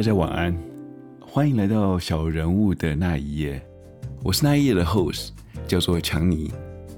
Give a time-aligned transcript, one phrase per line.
[0.00, 0.56] 大家晚安，
[1.20, 3.60] 欢迎来到小人物的那一页。
[4.22, 5.28] 我是那一页的 host，
[5.68, 6.50] 叫做强尼，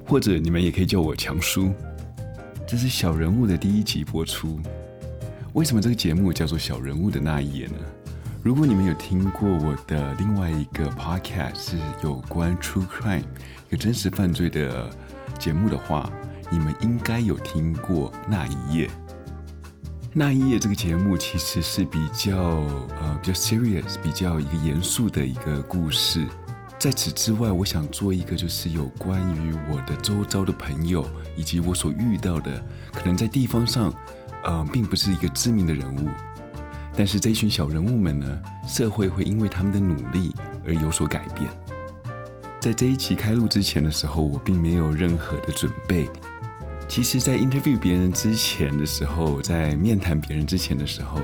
[0.06, 1.72] 或者你们也可以叫我强叔。
[2.64, 4.60] 这是小人物的第一集播出。
[5.54, 7.74] 为什么这个节目叫做小人物的那一页呢？
[8.40, 13.24] 如果你们有听过我的另外一个 podcast 是有关 true crime
[13.68, 14.88] 一个真实犯罪的
[15.40, 16.08] 节目的话，
[16.52, 18.88] 你们应该有听过那一页。
[20.14, 22.36] 那一页这个节目其实是比较
[23.00, 26.26] 呃比较 serious，比较一个严肃的一个故事。
[26.78, 32.62] 在此之外，我想做一个就是有关于我的周遭的朋友以及我所遇到的，
[32.92, 33.90] 可能在地方上，
[34.44, 36.06] 呃，并不是一个知名的人物，
[36.94, 40.34] 但是这一群小人物们呢，社会会因为他们的努力
[40.66, 41.48] 而有所改变。
[42.60, 46.06] 在这一期开录之前的时候，我并没有任何的准备。
[46.94, 51.22] 其实，在 interview 别人之前的时候，在面谈别人之前的时候，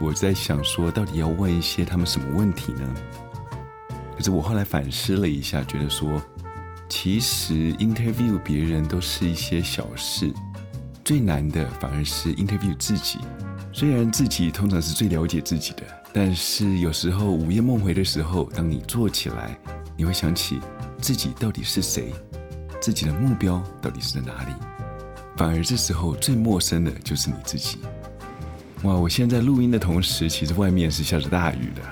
[0.00, 2.94] 我在想说，到底要问一些他们什么问题呢？
[4.16, 6.18] 可是我后来反思了一下，觉得说，
[6.88, 10.32] 其实 interview 别人都是一些小事，
[11.04, 13.18] 最难的反而是 interview 自己。
[13.74, 15.82] 虽然自己通常是最了解自己的，
[16.14, 19.54] 但是有时候午夜梦回的时候，当你坐起来，
[19.98, 20.58] 你会想起
[20.98, 22.10] 自己到底是谁。
[22.82, 24.52] 自己的目标到底是在哪里？
[25.36, 27.78] 反而这时候最陌生的就是你自己。
[28.82, 28.92] 哇！
[28.94, 31.82] 我现在录音的同时，其实外面是下着大雨的，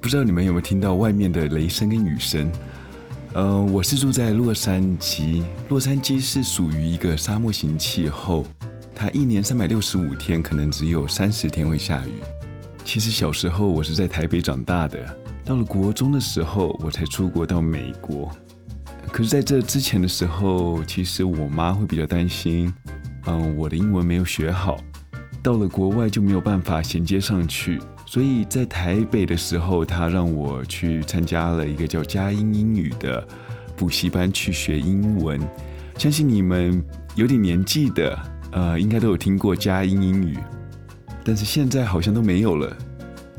[0.00, 2.50] 不知道你们有没有听到外面的雷声跟雨声？
[3.34, 8.44] 呃，我是住在洛杉矶，洛杉矶是属于一个沙漠型气候，
[8.96, 12.14] 它一年三百六十五天，可能只有三十天会下雨。
[12.84, 14.98] 其实小时候我是在台北长大的，
[15.44, 18.28] 到了国中的时候，我才出国到美国。
[19.12, 22.72] 可是，在这之前的时候，其实我妈会比较担心，
[23.26, 24.76] 嗯，我的英文没有学好，
[25.42, 27.80] 到了国外就没有办法衔接上去。
[28.06, 33.26] 所以在台北的时候，她让我去参加了一个叫佳音英语的
[33.76, 35.40] 补习班去学英文。
[35.96, 36.84] 相信你们
[37.14, 38.18] 有点年纪的，
[38.50, 40.38] 呃，应该都有听过佳音英语，
[41.24, 42.76] 但是现在好像都没有了，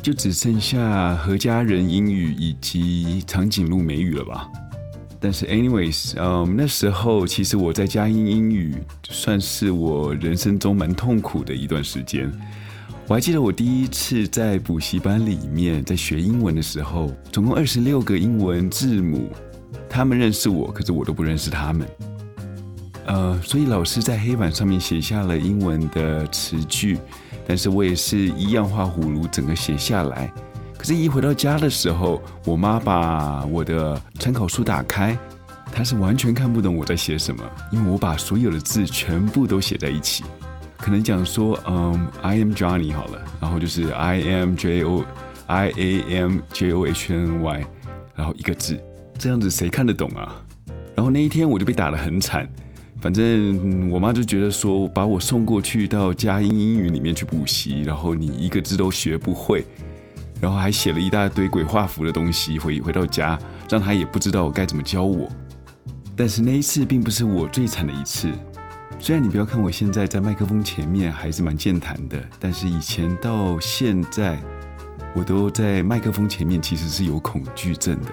[0.01, 4.49] 就只剩下何家人英语以及长颈鹿美语了吧。
[5.25, 8.75] 但是，anyways，嗯，那时候其实我在佳音英语
[9.09, 12.31] 算是我人生中蛮痛苦的一段时间。
[13.07, 19.31] 我还记得我第一次在补习班里面在学英文的时候，总共二十六个英文字母，
[19.89, 21.87] 他们认识我，可是我都不认识他们。
[23.07, 26.99] 呃，所以老师在黑板上面写下了英文的词句，
[27.47, 30.31] 但是我也是一样画葫芦，整个写下来。
[30.85, 35.17] 可是，一回到家的时候，我妈把我的参考书打开，
[35.71, 40.23] 她是完全看不懂我在写什么，因为我把所有的字全部都写在一起。
[40.77, 45.03] 可能讲说，嗯，I am Johnny 好了，然后就是 I am J O
[45.47, 47.65] I A M J O H N Y，
[48.13, 48.79] 然后一个字，
[49.17, 50.39] 这样子谁看得懂啊？
[50.93, 52.47] 然后那一天我就被打得很惨，
[53.01, 59.65] 反正我妈就觉得说，把我送过去到佳音英语里面去补习，然后你一个字都学不会。
[60.41, 65.27] 然后还写了一大堆鬼画符的东西，回回到家，让他也不知道该怎么教我。
[66.15, 68.31] 但是那一次并不是我最惨的一次。
[68.99, 74.39] 虽然你不要看我现在在麦克风前面还是蛮健谈的，但是以前到现在，
[75.13, 78.11] 我都在麦克风前面其实是有恐惧症的。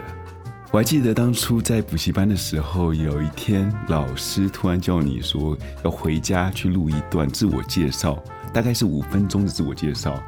[0.72, 8.18] 我还记得当初在补习班的时候，有一天老师突然叫你说要回家去录一段自我介绍，
[8.52, 10.20] 大概是五分钟的自我介绍。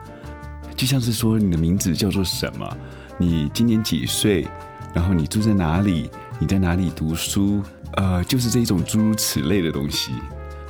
[0.76, 2.76] 就像是说你的名字叫做什么，
[3.16, 4.46] 你今年几岁，
[4.92, 7.62] 然后你住在哪里，你在哪里读书，
[7.94, 10.12] 呃，就是这种诸如此类的东西，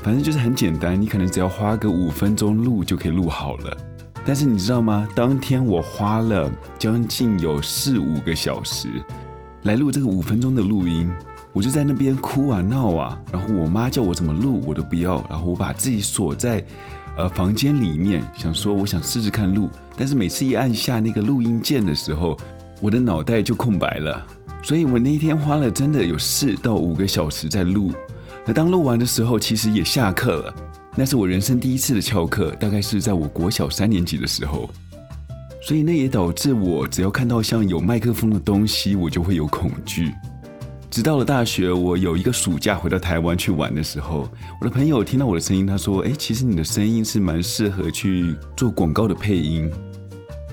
[0.03, 3.77] 反正就是很简单，你可能只要花个五分钟录就可以录好了。
[4.27, 5.09] 但是你知道吗？
[5.15, 8.89] 当天我花了将近有四五个小时
[9.63, 11.11] 来录这个五分钟的录音，
[11.53, 16.63] 我就在那边哭啊闹啊，然后我妈叫我怎么录我都不要，然后我把自己锁在。
[17.17, 22.37] 呃，房间里面想说，我想试试看录，但是每次一按下那个录音键的时候，
[22.81, 24.27] 我的脑袋就空白了。
[24.63, 27.93] 所以我那天花了真的有四到五个小时在录。
[28.47, 30.55] 那当录完的时候，其实也下课了。
[30.97, 34.69] 那是我人生第一次的翘课，大概是在我国小三年级的时候。
[35.63, 40.13] 所以那也导致我只要看到像有麦克风的东西，我就会有恐惧。
[40.95, 44.31] 直到了大学，我有一个暑假回到台湾去玩的时候，
[44.61, 49.69] 我的朋友听到我的声音，他说：“哎，其实你的声音是蛮适合去做广告的配音。”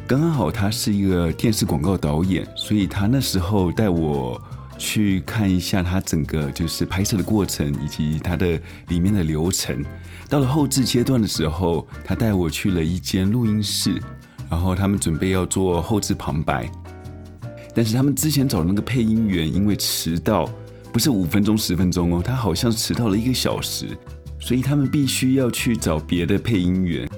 [0.09, 4.41] 刚刚好，他是一个电视广告导演，所以他那时候带我
[4.79, 9.85] 去看一下他整个就是拍摄的过程以及他的里面的流程。
[10.27, 14.01] 到了后置阶段的时候，他带我去了一间录音室，
[14.49, 16.71] 然然后他们准备要做后置旁白，
[17.73, 20.49] 但是他们之前找那个配音员因为迟到，
[20.91, 23.87] 不是五分钟十分钟哦，他好像迟到了一个小时，
[24.39, 27.09] 所以他们必须要去找别的配音员，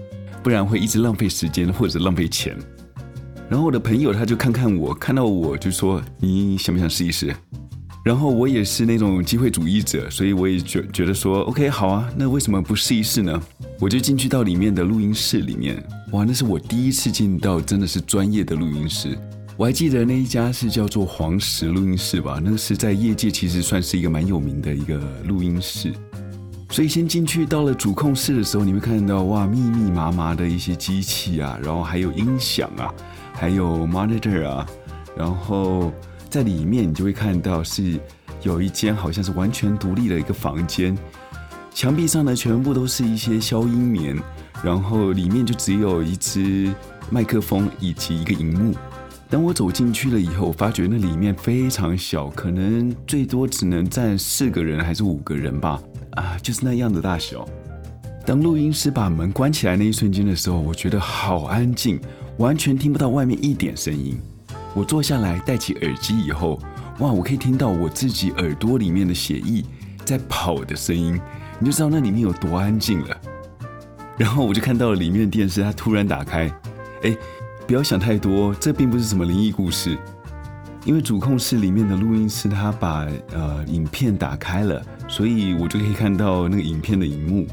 [0.44, 2.58] 不然会一直浪费时间或者浪费钱。
[3.50, 7.36] 然后我的朋友他就看看我，看到我就说：“你想不想试一试？”
[8.04, 13.42] 然后我也是那种机会主义者，所以我也觉觉得说：“OK，好啊，那为什么不试一试呢？”
[13.80, 19.18] 我就进去到里面的录音室里面，哇，那是我第一次进到真的是专业的 录音室。
[19.56, 25.94] 我还记得那一家是叫做黄石录音室吧，那个是在业界其实算是一个蛮有名的一个录音室。
[26.70, 32.92] 所以先进去到了主控室的时候，你会看到哇，密密麻麻的一些机器啊，然后还有音响啊。
[33.36, 34.66] 还有 monitor 啊，
[35.18, 35.92] 然后
[36.30, 38.00] 在里面你就会看到是
[38.42, 40.98] 有一间好像是完全独立的一个房间，
[41.74, 44.18] 墙壁上呢全部都是一些消音棉，
[44.64, 46.72] 然后里面就只有一支
[47.10, 48.74] 麦克风以及一个荧幕。
[49.34, 55.82] 当我走进去了以后，我发觉那里面非常小，可能最多只能站四个人还是五个人吧，
[56.12, 57.44] 啊，就是那样的大小。
[58.28, 62.00] 当录音师把门关起来那一瞬间的时候，我觉得好安静。
[62.38, 64.16] 完全听不到外面一点声音。
[64.76, 66.62] 我坐下来，戴起耳机以后，
[67.00, 69.66] 哇，我可以听到我自己耳朵里面的血液
[70.06, 71.20] 在跑的声音，
[71.58, 73.18] 你就知道那里面有多安静了。
[74.16, 76.46] 然后我就看到了里面的电视，它突然打开。
[77.02, 77.18] 哎，
[77.68, 79.98] 不要想太多，这并不是什么灵异故事，
[80.86, 87.48] 因为主控室里面的录音师他把呃影片打开了，所以我就可以看到那个影片的荧幕。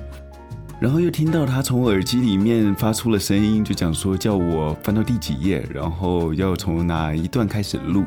[0.80, 8.04] 然后又听到他从耳机里面发出了声音，就讲说叫我翻到第几页，然后要从哪一段开始录。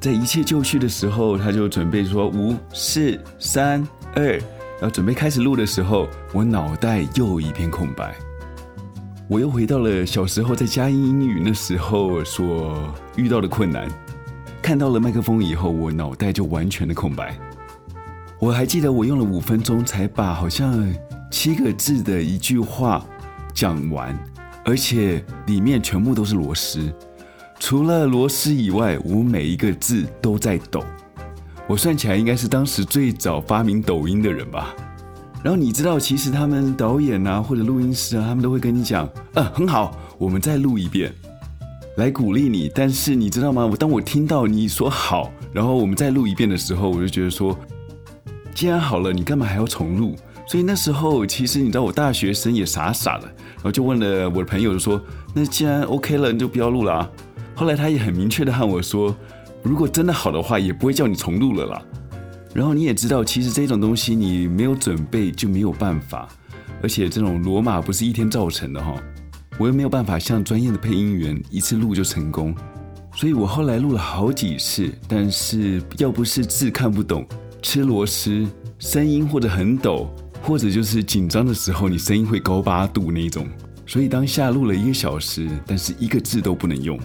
[0.00, 4.40] 在一切就绪的时候，他就准备说五、四、三、二，
[4.82, 8.14] 要准备开始录的时候，我脑袋又一片空白。
[9.28, 12.78] 我又回到了小时候在佳音英语那时候所
[13.14, 13.86] 遇到的困难。
[14.62, 17.38] 看到了麦克风以后，我脑袋就完全的空白。
[18.38, 20.92] 我还记得我用了五分钟才把好像。
[21.30, 23.04] 七个字的一句话
[23.52, 24.18] 讲完，
[24.64, 26.90] 而且里面全部都是螺丝，
[27.60, 30.82] 除了螺丝以外，我每一个字都在抖。
[31.66, 34.74] 我算起来应该是当时最早发明抖音的人吧。
[35.42, 41.12] 然后你知道，其实他们导演啊或者录音师啊，他们都会跟你讲，呃，很好，我们再录一遍，
[41.96, 42.70] 来鼓励你。
[42.74, 43.64] 但是你知道吗？
[43.64, 47.56] 我当我听到你说好，然后我们再录一遍的时候，我就觉得说，
[48.54, 50.16] 既然好了，你干嘛还要重录？
[50.46, 55.00] 所以那时候，其实你知道，我大学生也傻傻的，然后就问了我的朋友，就说
[55.34, 57.10] ：“那既然 OK 了，你就不要录了啊。”
[57.54, 59.14] 后来他也很明确的和我说
[59.62, 61.82] ：“如果真的好的话，也不会叫你重录了啦。”
[62.58, 66.28] 然后你也知道，其实这种东西你没有准备就没有办法，
[66.82, 69.00] 而且这种罗马不是一天造成的哈。
[69.58, 72.52] 我又没有办法像专业的配音员一次录就成功，
[73.14, 77.24] 所以我后来录了好几次，但是要不是字看不懂，
[77.62, 78.44] 吃螺丝，
[78.80, 80.12] 声音或者很抖。
[80.42, 83.46] 或者就是紧张的时候，你声音会高八度那种，
[83.86, 86.98] 所以当下录了一个小时，但是一个字都不能用。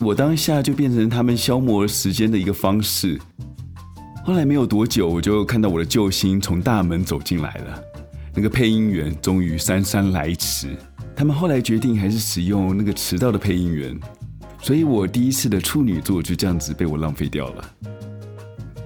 [0.00, 3.20] 我当下就变成他们消磨时间的一个方式。
[4.24, 7.82] 后来没有多久，我就看到我的救星从大门走进来了。
[8.34, 10.76] 那个配音员终于姗姗来迟。
[11.14, 13.98] 他们后来决定还是使用那个迟到的配音员，
[14.60, 17.64] 所以我第一次的处女座就这样子被我浪费掉了。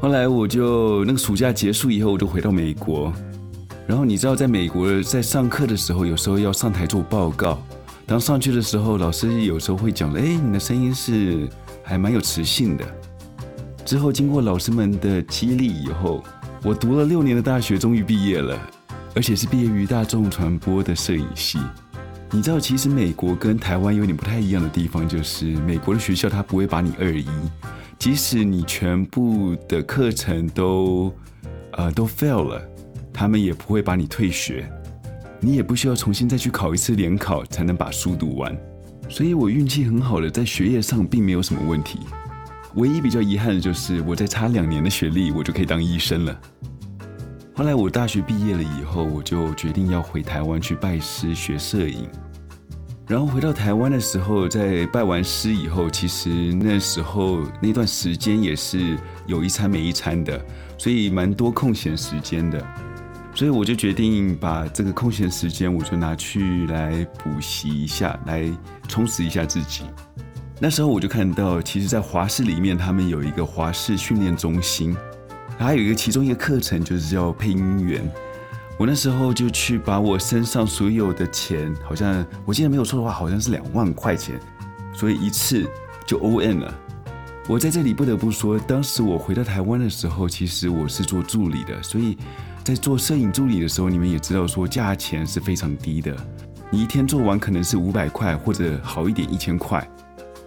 [0.01, 3.13] 后来我就那个暑假结束以后，我就回到美国。
[3.87, 7.63] 然后你知道，在美国在上课的时候，有时候要上台做报告。
[8.07, 11.47] 当上去的时候，老师有时候会讲：“哎，你的声音是
[11.83, 12.85] 还蛮有磁性的。”
[13.87, 16.21] 之后经过老师们的激励以后，
[16.65, 18.59] 我读了六年的大学，终于毕业了，
[19.15, 21.61] 而且是毕业于大众传播的摄影系。
[22.33, 27.29] 你知道，其实美国跟台湾有点不太一样的地方，就是美国的学校它不会把你二一，
[27.97, 31.15] 即使你全部的课程都
[31.71, 32.61] 呃都 fail 了。
[33.13, 34.69] 他们也不会把你退学，
[35.41, 38.55] 你也不需要重新再去考一次联考才能把书读完。
[39.09, 42.01] 所以我运气很好的，在学业上并没有什么问题。
[42.77, 46.41] 唯一比较遗憾的就是我再差两年的学历，我就可以当医生了。
[47.55, 52.07] 后来我大学毕业了以后，我就决定要回台湾去拜师学摄影。
[53.09, 60.45] 然后回到台湾的时候，在拜完师以后，其实那时候那段时间也是有一餐没一餐的，
[60.77, 62.63] 所以蛮多空闲时间的。
[63.35, 68.45] 所以我就决定把这个空闲时间，我就拿去来补习一下，来
[68.87, 69.85] 充实一下自己。
[70.59, 74.97] 那时候我就看到，其实，在华视里面，他们有一个华视训练中心，
[75.59, 78.03] 还有一个其中一个课程就是叫配音员。
[78.79, 84.41] 我那时候就去把我身上所有的钱，好像我记得没有错的话，好像是两万块钱，
[84.95, 85.69] 所以一次
[86.07, 86.75] 就 O N 了。
[87.49, 92.17] 我在这里不得不说，当时我回到台湾的时候，其实我是做助理的，所以
[92.65, 96.17] 在做摄影助理的时候，你们也知道说价钱是非常低的，
[96.71, 99.87] 你一天做完可能是五百块，或者好一点一千块。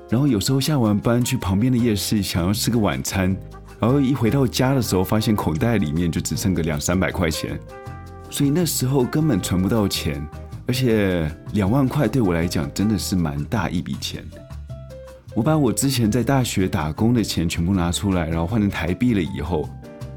[0.09, 3.35] 然后有时候下完班去旁边的夜市想要吃个晚餐，
[3.79, 7.59] 然后一回到家的时候，发现口袋里面就只剩个两三百块钱。
[8.31, 10.25] 所以那时候根本存不到钱，
[10.65, 14.23] 而且两万块对我来讲真的是蛮大一笔钱。
[15.35, 19.69] 我把我之前在大学打工的钱全部拿出来，然后换成台币了以后，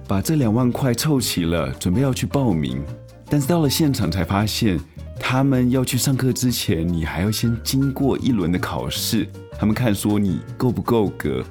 [0.08, 2.82] 把这两万块凑齐了，准备要去报名。
[3.28, 4.80] 但是到了现场才发现，
[5.20, 9.28] 他们要去上课之前，你还要先经过一轮的考试，
[9.59, 11.44] 他们看说你够不够格，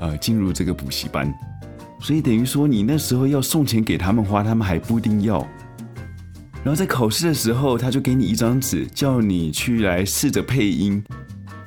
[0.00, 1.32] 呃，进入这个补习班。
[2.00, 5.38] 所以等于说你那时候要送钱给他们花，他们还不一定要。
[6.64, 11.02] 然后在考试的时候，他就给你一张纸，叫你去来试着配音。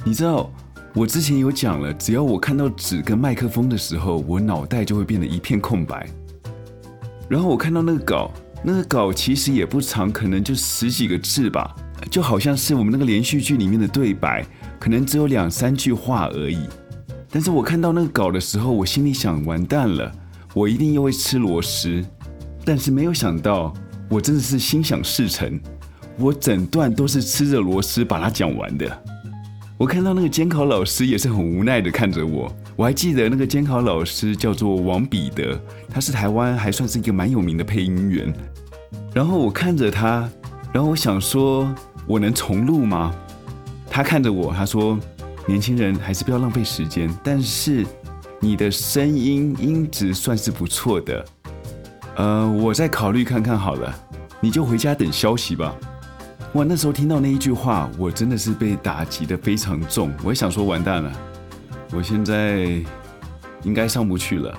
[0.03, 0.51] 你知道，
[0.93, 6.07] 我之前有讲了，只要我看到纸跟麦克风的时候，我脑袋就会变得一片空白。
[7.27, 8.31] 然后我看到那个稿，
[8.63, 11.75] 那个稿其实也不长，可能就十几个字吧，
[12.09, 14.45] 就好像是我们那个连续剧里面的对白，
[14.85, 16.59] 可能只有两三句话而已。
[17.31, 20.11] 但是我看到那个稿的时候，我心里想：完蛋了，
[20.53, 22.05] 我一定又会吃螺丝。
[22.63, 23.73] 但是没有想到。
[24.07, 25.59] 我真的是心想事成，
[26.19, 29.03] 我整段都是吃着螺丝把它讲完的。
[29.79, 32.55] 我看到那个监考老师也是很无奈的看着我。
[32.75, 38.31] 我还记得那个监考老师叫做王彼得，他是台湾还算是一个蛮有名的配音员。
[39.11, 40.29] 然后我看着他，
[40.71, 41.67] 然后我想说，
[42.05, 43.11] 我能重录吗？
[43.95, 44.99] 他看着我，他说
[45.47, 47.85] ：“年轻人还是不要浪费时间，但是
[48.41, 51.25] 你的声音音质算是不错的。”
[52.17, 53.95] 呃，我再考虑看看好了，
[54.41, 55.73] 你就回家等消息吧。
[56.55, 60.11] 哇，那时候听到那一句话，我真的是被打击的非常重。
[60.25, 61.09] 我也想说，完蛋了，
[61.93, 62.67] 我现在
[63.63, 64.53] 应该上不去了。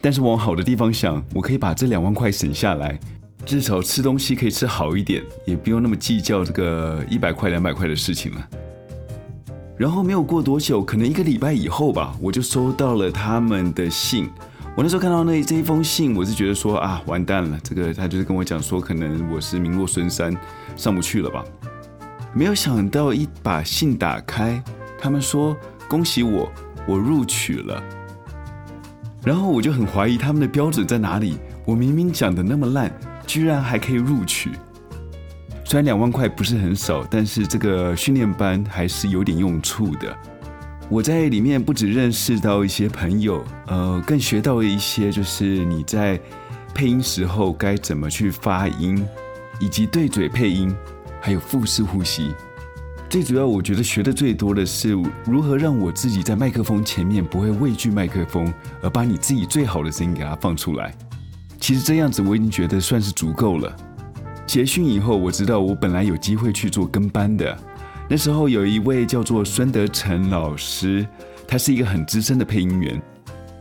[0.00, 2.98] 但是往好的地方想，我可以把这两万块省下来，
[3.44, 8.48] 至少吃东西可以吃好一点，也不用那么计较这个一百块、两百块的事情了。
[9.80, 14.28] 然后没有过多久，可能一个礼拜以后吧，我就收到了他们的信。
[14.76, 20.36] 我那时候看到那这一封信，我是觉得说啊，完蛋了，这个他就是跟我讲说，可能我是名落孙山，
[20.76, 21.42] 上不去了吧。
[22.34, 24.62] 没有想到一把信打开，
[25.00, 25.56] 他们说
[25.88, 26.52] 恭喜我，
[26.86, 27.82] 我录取了。
[29.24, 32.92] 然后我就很怀疑他们的标准在哪里，我明明讲的那么烂，
[33.26, 34.50] 居然还可以录取。
[35.70, 40.18] 虽然两万块不是很少，但是这个训练班还是有点用处的。
[40.88, 46.18] 我在里面不止认识到一些朋友，呃，更学到了一些，就是你在
[46.74, 49.06] 配音时候该怎么去发音，
[49.60, 50.74] 以及对嘴配音，
[51.20, 52.34] 还有腹式呼吸。
[53.08, 54.90] 最主要，我觉得学的最多的是
[55.24, 60.92] 如何让我自己在麦克风前面不会畏惧麦克风，而把你自己最好的声音给它放出来。
[61.60, 63.76] 其实这样子我已经觉得算是足够了。
[64.50, 67.56] 结训以后，我知道我本来有机会去做跟班的。
[68.08, 71.06] 那时候有一位叫做孙德成老师，
[71.46, 73.00] 他是一个很资深的配音员。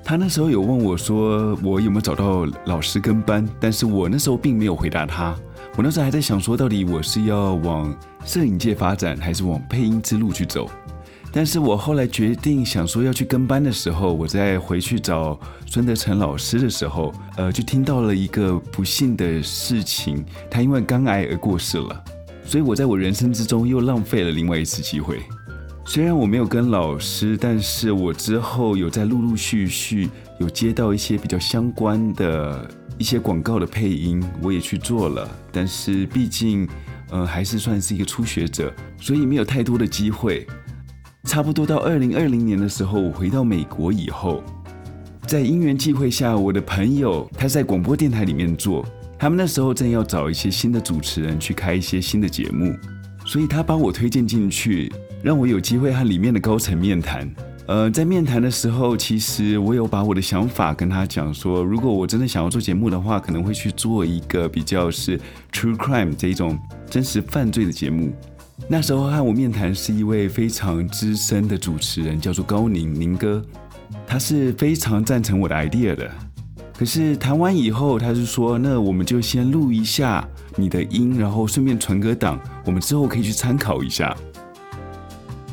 [0.04, 3.48] 他那时候有问我说，我有没有找到老师跟班？
[3.60, 5.36] 但是我那时候并没有回答他。
[5.76, 10.68] 我那时候还在想说，到底我是要往摄影界发展，还是往配音之路去走？
[11.32, 22.04] 但是我后来决定想说要去跟班的时候，我再回去找孙德成老师的时候，呃，就听到了一个不幸的事情，他因为肝癌而过世了。
[22.44, 25.20] 所以我在我人生之中又浪费了另外一次机会。
[25.86, 30.10] 虽然我没有跟老师，但是我之后有在陆陆续续
[30.40, 32.68] 有接到一些比较相关的
[32.98, 35.30] 一些广告的配音，我也去做了。
[35.52, 36.68] 但是毕竟，
[37.12, 40.46] 呃，还是算是一个初学者，所以没有太多的机会。
[41.30, 44.44] 差不多到二零二零年的时候，我回到美国以后，
[45.28, 48.84] 在因缘际会下，我的朋友他在广播电台里面做。
[49.16, 52.74] 他们那时候正要找一些新的主持人去开一些新的节目，
[53.28, 57.32] 所以他把我推荐进去，让我有机会和里面的高层面谈。
[57.68, 65.16] 呃，在面谈的时候，其实我有把我的想法跟他讲说，如果我真的想要做节目的话，可能会去做一个比较是
[65.52, 66.58] true crime 这一种
[66.90, 68.12] 真实犯罪的节目。
[68.72, 73.44] 那时候和我面谈是一位非常资深的主持人，叫做高宁宁哥，
[74.06, 76.08] 他是非常赞成我的 idea 的。
[76.78, 80.24] 可是谈完以后，他就说：“那我们就先录一下
[80.56, 84.16] 你的音，然后顺便传个档，我们之后可以去参考一下。”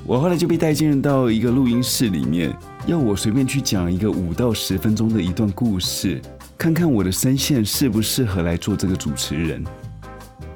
[0.05, 2.55] 我后来就被带进到一个录音室里面，
[2.87, 6.21] 要我随便去讲一个五到十分钟的一段故事，
[6.59, 9.65] 看看我的声线适不适合来做这个主持人。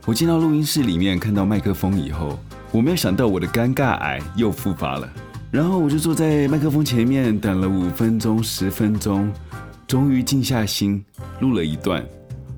[0.04, 2.38] 我进到录音室里面，看到麦克风以后，
[2.72, 5.08] 我没有想到我的尴尬癌又复发了。
[5.50, 9.32] 然后我就坐在麦克风前面等了五分钟、十分钟，
[9.86, 11.04] 终于静下心
[11.40, 12.04] 录了一段。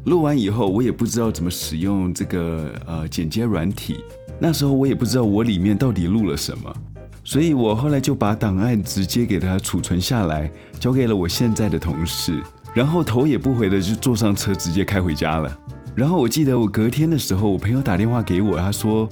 [0.04, 4.04] 录完以后，我也不知道怎么使用这个呃剪接软体。
[4.38, 6.75] 那时候我也不知道我里面到底录了什么，
[7.23, 10.50] 所以我后来就把档案直接给他储存下来，
[10.81, 12.42] 交给了我现在的同事，
[12.75, 15.59] 然后头也不回的就坐上车直接开回家了。
[15.95, 19.09] 然后我记得我隔天的时候，我朋友打电话给我，他说：“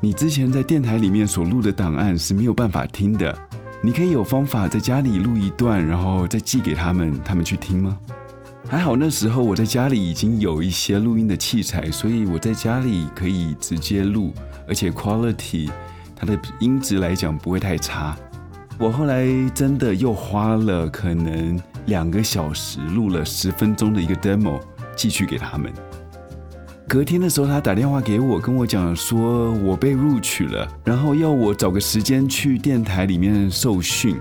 [0.00, 3.36] 你之前在电台里面所录的档案是没有办法听的，
[3.82, 7.98] 你可以有方法在家里录一段，然后再寄给他们，他们去听吗？”
[8.68, 14.32] 还好那时候我在家里已经有一些录音的器材，所以我在家里可以直接录，
[14.68, 15.70] 而且 quality
[16.14, 18.16] 它的音质来讲不会太差。
[18.78, 24.60] 我后来真的又花了可能两个小时录了十分钟的一个 demo。
[24.98, 25.72] 寄去给他们。
[26.88, 34.16] 隔天的时候，他打电话给我，跟我讲说我被录取了，然后要我找个时间去电台里面受训。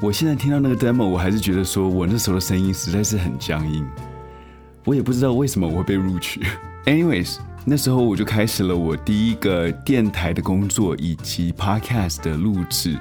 [0.00, 3.86] 我现在听到那个 demo，我还是觉得说我那时候的声音实在是很僵硬。
[4.84, 6.40] 我也不知道为什么我会被录取。
[6.86, 12.98] Anyways，那时候我就开始了我第一个电台的工作以及 podcast 的录制。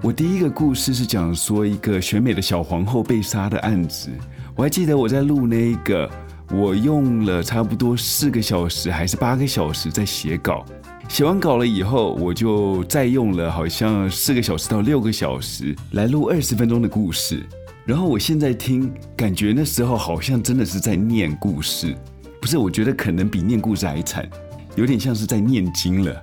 [0.00, 4.10] 我第一个故事是讲说一个选美的小皇后被杀的案子。
[4.54, 6.08] 我还记得我在录那一个。
[6.50, 10.64] 我用了差不多四个小时还是八个小时在写稿，
[11.08, 17.46] 写完稿了以后，我就再用了好像四个小时到六个小时来录二十分钟的故事。
[17.84, 21.94] 然后我现在听，感觉那时候好像真的是在念故事，
[22.40, 22.58] 不是？
[22.58, 24.28] 我觉得可能比念故事还惨，
[24.74, 26.22] 有点像是在念经了。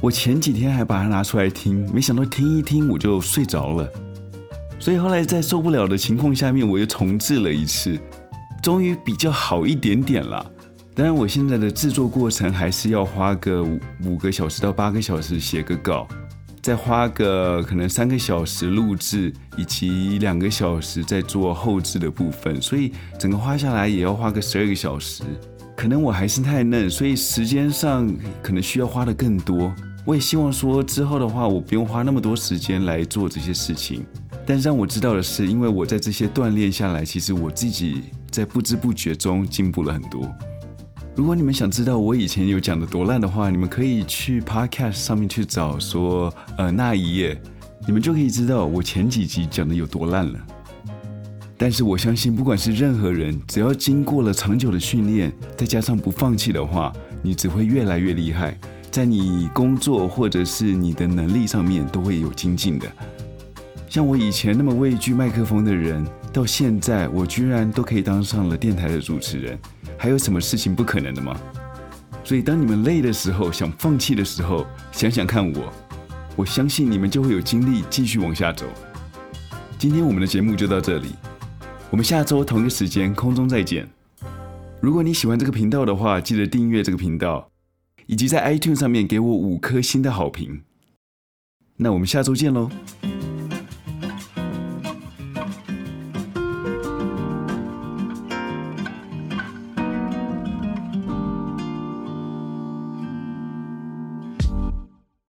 [0.00, 3.88] 我前几天还把它拿出来听，没想到听一听我就睡着了，
[4.78, 7.98] 所以后来在受不了的情况下面，我又重置了一次。
[8.66, 10.44] 终于比较好一点点了，
[10.92, 13.64] 当然我现在的制作过程还是要花个
[14.02, 16.04] 五个小时到八个小时写个稿，
[16.60, 25.22] 再花个可能三个小时录制，以及两个小时在做后置的部分，所以整个花下来也要花个十二个小时。
[25.76, 28.12] 可能我还是太嫩，所以时间上
[28.42, 29.72] 可能需要花的更多。
[30.04, 34.04] 我也希望说之后的话，我不用花那么多时间来做这些事情。
[34.44, 38.02] 但让我知道的是，因为我在这些锻炼下来，其实我自己
[38.36, 40.30] 在不知不觉中进步了很多。
[41.14, 47.40] 如果你们想知道我以前有讲的多烂的话，你们可以去 Podcast 上面去找，说呃那一页，
[47.86, 50.38] 你们就可以知道我前几集讲的有多烂了。
[51.56, 58.54] 但是我相信，不管是任何人，只要经过了长久的训练，再加上不放弃的话，你只会越来越厉害，
[58.90, 62.86] 在你工作或者是你的能力上面都会有精进的。
[63.88, 69.58] 像我以前那么畏惧麦克风的人，到现在我居然都可以当上了电台的主持人，
[69.96, 71.34] 还有什么事情不可能的吗？
[72.22, 75.72] 所以当你们累的时候，想放弃的时候，想想看我，
[76.36, 78.66] 我相信你们就会有精力继续往下走。
[79.78, 81.14] 今天我们的节目就到这里，
[81.90, 83.88] 我们下周同一时间空中再见。
[84.82, 87.50] 如果你喜欢这个频道的话，记得订阅这个频道，
[88.04, 90.60] 以及在 iTunes 上面给我五颗星的好评。
[91.78, 92.70] 那我们下周见喽。